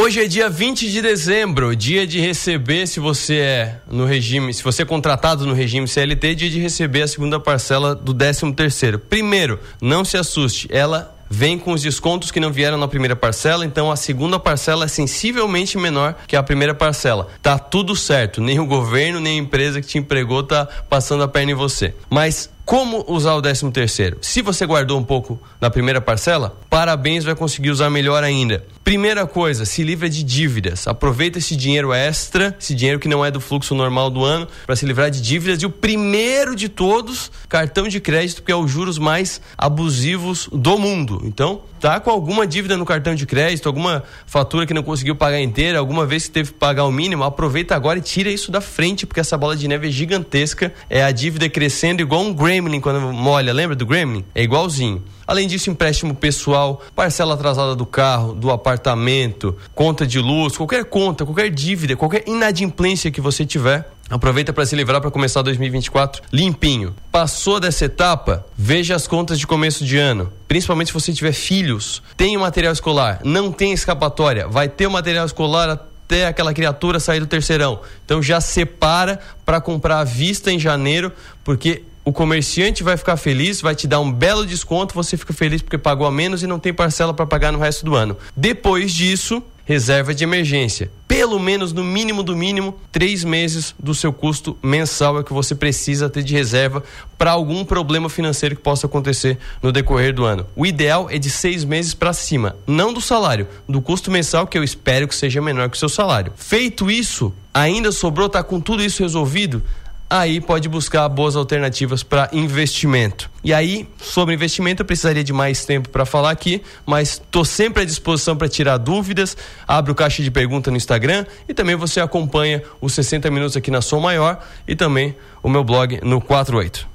Hoje 0.00 0.24
é 0.24 0.26
dia 0.26 0.48
20 0.48 0.90
de 0.90 1.02
dezembro, 1.02 1.76
dia 1.76 2.06
de 2.06 2.18
receber, 2.18 2.86
se 2.86 2.98
você 2.98 3.36
é 3.36 3.80
no 3.86 4.06
regime, 4.06 4.54
se 4.54 4.64
você 4.64 4.80
é 4.80 4.86
contratado 4.86 5.44
no 5.44 5.52
regime 5.52 5.86
CLT, 5.86 6.34
dia 6.36 6.48
de 6.48 6.58
receber 6.58 7.02
a 7.02 7.06
segunda 7.06 7.38
parcela 7.38 7.94
do 7.94 8.14
13 8.14 8.50
terceiro. 8.54 8.98
Primeiro, 8.98 9.60
não 9.78 10.02
se 10.02 10.16
assuste, 10.16 10.66
ela 10.70 11.14
vem 11.28 11.58
com 11.58 11.74
os 11.74 11.82
descontos 11.82 12.30
que 12.30 12.40
não 12.40 12.50
vieram 12.50 12.78
na 12.78 12.88
primeira 12.88 13.14
parcela, 13.14 13.62
então 13.62 13.92
a 13.92 13.96
segunda 13.96 14.38
parcela 14.38 14.86
é 14.86 14.88
sensivelmente 14.88 15.76
menor 15.76 16.16
que 16.26 16.34
a 16.34 16.42
primeira 16.42 16.74
parcela. 16.74 17.28
Tá 17.42 17.58
tudo 17.58 17.94
certo, 17.94 18.40
nem 18.40 18.58
o 18.58 18.64
governo, 18.64 19.20
nem 19.20 19.38
a 19.38 19.42
empresa 19.42 19.82
que 19.82 19.86
te 19.86 19.98
empregou 19.98 20.42
tá 20.42 20.66
passando 20.88 21.24
a 21.24 21.28
perna 21.28 21.52
em 21.52 21.54
você. 21.54 21.94
Mas 22.08 22.48
como 22.70 23.04
usar 23.08 23.34
o 23.34 23.42
13 23.42 23.68
terceiro? 23.72 24.18
Se 24.20 24.42
você 24.42 24.64
guardou 24.64 24.96
um 24.96 25.02
pouco 25.02 25.40
na 25.60 25.68
primeira 25.68 26.00
parcela, 26.00 26.56
parabéns, 26.70 27.24
vai 27.24 27.34
conseguir 27.34 27.68
usar 27.68 27.90
melhor 27.90 28.22
ainda. 28.22 28.64
Primeira 28.84 29.26
coisa, 29.26 29.64
se 29.64 29.82
livra 29.82 30.08
de 30.08 30.22
dívidas. 30.22 30.86
Aproveita 30.86 31.38
esse 31.38 31.56
dinheiro 31.56 31.92
extra, 31.92 32.56
esse 32.60 32.72
dinheiro 32.72 33.00
que 33.00 33.08
não 33.08 33.24
é 33.24 33.30
do 33.30 33.40
fluxo 33.40 33.74
normal 33.74 34.08
do 34.08 34.24
ano, 34.24 34.46
para 34.66 34.76
se 34.76 34.86
livrar 34.86 35.10
de 35.10 35.20
dívidas. 35.20 35.60
E 35.62 35.66
o 35.66 35.70
primeiro 35.70 36.54
de 36.54 36.68
todos, 36.68 37.32
cartão 37.48 37.88
de 37.88 37.98
crédito, 37.98 38.42
que 38.42 38.52
é 38.52 38.54
os 38.54 38.70
juros 38.70 38.98
mais 38.98 39.40
abusivos 39.58 40.48
do 40.52 40.78
mundo. 40.78 41.20
Então, 41.24 41.62
tá 41.80 41.98
com 41.98 42.10
alguma 42.10 42.46
dívida 42.46 42.76
no 42.76 42.84
cartão 42.84 43.14
de 43.14 43.26
crédito, 43.26 43.66
alguma 43.66 44.04
fatura 44.26 44.66
que 44.66 44.74
não 44.74 44.82
conseguiu 44.82 45.16
pagar 45.16 45.40
inteira, 45.40 45.78
alguma 45.78 46.04
vez 46.04 46.26
que 46.26 46.32
teve 46.32 46.52
que 46.52 46.58
pagar 46.58 46.84
o 46.84 46.92
mínimo, 46.92 47.24
aproveita 47.24 47.74
agora 47.74 47.98
e 47.98 48.02
tira 48.02 48.30
isso 48.30 48.52
da 48.52 48.60
frente, 48.60 49.06
porque 49.06 49.20
essa 49.20 49.36
bola 49.36 49.56
de 49.56 49.66
neve 49.66 49.88
é 49.88 49.90
gigantesca. 49.90 50.72
É 50.88 51.02
a 51.02 51.10
dívida 51.10 51.48
crescendo 51.48 52.02
igual 52.02 52.22
um 52.22 52.34
gremlin 52.60 52.80
quando 52.80 53.00
molha. 53.12 53.52
Lembra 53.52 53.74
do 53.74 53.86
gremlin? 53.86 54.24
É 54.34 54.42
igualzinho. 54.42 55.02
Além 55.26 55.48
disso, 55.48 55.70
empréstimo 55.70 56.14
pessoal, 56.14 56.82
parcela 56.94 57.34
atrasada 57.34 57.74
do 57.74 57.86
carro, 57.86 58.34
do 58.34 58.50
apartamento, 58.50 59.56
conta 59.74 60.06
de 60.06 60.18
luz, 60.18 60.56
qualquer 60.56 60.84
conta, 60.84 61.24
qualquer 61.24 61.50
dívida, 61.50 61.96
qualquer 61.96 62.24
inadimplência 62.26 63.10
que 63.10 63.20
você 63.20 63.46
tiver, 63.46 63.90
Aproveita 64.10 64.52
para 64.52 64.66
se 64.66 64.74
livrar 64.74 65.00
para 65.00 65.08
começar 65.08 65.40
2024 65.40 66.20
limpinho. 66.32 66.96
Passou 67.12 67.60
dessa 67.60 67.84
etapa? 67.84 68.44
Veja 68.58 68.96
as 68.96 69.06
contas 69.06 69.38
de 69.38 69.46
começo 69.46 69.84
de 69.84 69.98
ano. 69.98 70.32
Principalmente 70.48 70.88
se 70.88 70.92
você 70.92 71.12
tiver 71.12 71.30
filhos. 71.30 72.02
Tem 72.16 72.36
o 72.36 72.40
material 72.40 72.72
escolar, 72.72 73.20
não 73.22 73.52
tem 73.52 73.72
escapatória. 73.72 74.48
Vai 74.48 74.68
ter 74.68 74.88
o 74.88 74.90
material 74.90 75.24
escolar 75.26 75.70
até 76.10 76.26
aquela 76.26 76.52
criatura 76.52 76.98
sair 76.98 77.20
do 77.20 77.26
terceirão. 77.28 77.82
Então 78.04 78.20
já 78.20 78.40
separa 78.40 79.20
para 79.46 79.60
comprar 79.60 80.00
à 80.00 80.04
vista 80.04 80.50
em 80.50 80.58
janeiro, 80.58 81.12
porque 81.44 81.84
o 82.04 82.12
comerciante 82.12 82.82
vai 82.82 82.96
ficar 82.96 83.16
feliz, 83.16 83.60
vai 83.60 83.74
te 83.74 83.86
dar 83.86 84.00
um 84.00 84.10
belo 84.10 84.46
desconto, 84.46 84.94
você 84.94 85.16
fica 85.16 85.32
feliz 85.32 85.62
porque 85.62 85.78
pagou 85.78 86.06
a 86.06 86.10
menos 86.10 86.42
e 86.42 86.46
não 86.46 86.58
tem 86.58 86.72
parcela 86.72 87.12
para 87.12 87.26
pagar 87.26 87.52
no 87.52 87.58
resto 87.58 87.84
do 87.84 87.94
ano. 87.94 88.16
Depois 88.36 88.92
disso, 88.92 89.42
reserva 89.70 90.12
de 90.12 90.24
emergência. 90.24 90.90
Pelo 91.06 91.38
menos, 91.38 91.72
no 91.72 91.84
mínimo 91.84 92.24
do 92.24 92.36
mínimo, 92.36 92.76
três 92.90 93.22
meses 93.22 93.72
do 93.78 93.94
seu 93.94 94.12
custo 94.12 94.58
mensal 94.60 95.20
é 95.20 95.22
que 95.22 95.32
você 95.32 95.54
precisa 95.54 96.10
ter 96.10 96.24
de 96.24 96.34
reserva 96.34 96.82
para 97.16 97.30
algum 97.30 97.64
problema 97.64 98.08
financeiro 98.08 98.56
que 98.56 98.62
possa 98.62 98.86
acontecer 98.86 99.38
no 99.62 99.70
decorrer 99.70 100.12
do 100.12 100.24
ano. 100.24 100.44
O 100.56 100.66
ideal 100.66 101.08
é 101.08 101.18
de 101.18 101.30
seis 101.30 101.64
meses 101.64 101.94
para 101.94 102.12
cima, 102.12 102.56
não 102.66 102.92
do 102.92 103.00
salário, 103.00 103.46
do 103.68 103.80
custo 103.80 104.10
mensal, 104.10 104.44
que 104.44 104.58
eu 104.58 104.64
espero 104.64 105.06
que 105.06 105.14
seja 105.14 105.40
menor 105.40 105.70
que 105.70 105.76
o 105.76 105.78
seu 105.78 105.88
salário. 105.88 106.32
Feito 106.36 106.90
isso, 106.90 107.32
ainda 107.54 107.92
sobrou, 107.92 108.28
tá 108.28 108.42
com 108.42 108.60
tudo 108.60 108.82
isso 108.82 109.02
resolvido? 109.02 109.62
Aí 110.10 110.40
pode 110.40 110.68
buscar 110.68 111.08
boas 111.08 111.36
alternativas 111.36 112.02
para 112.02 112.28
investimento. 112.32 113.30
E 113.44 113.54
aí, 113.54 113.88
sobre 113.96 114.34
investimento, 114.34 114.82
eu 114.82 114.86
precisaria 114.86 115.22
de 115.22 115.32
mais 115.32 115.64
tempo 115.64 115.88
para 115.88 116.04
falar 116.04 116.30
aqui, 116.30 116.60
mas 116.84 117.12
estou 117.12 117.44
sempre 117.44 117.84
à 117.84 117.86
disposição 117.86 118.36
para 118.36 118.48
tirar 118.48 118.76
dúvidas. 118.76 119.36
Abro 119.66 119.94
caixa 119.94 120.22
de 120.22 120.30
pergunta 120.30 120.70
no 120.70 120.76
Instagram 120.76 121.24
e 121.48 121.54
também 121.54 121.76
você 121.76 122.00
acompanha 122.00 122.62
os 122.80 122.92
60 122.92 123.30
minutos 123.30 123.56
aqui 123.56 123.70
na 123.70 123.80
Som 123.80 124.00
Maior 124.00 124.44
e 124.66 124.74
também 124.74 125.14
o 125.42 125.48
meu 125.48 125.62
blog 125.62 126.00
no 126.02 126.20
48. 126.20 126.88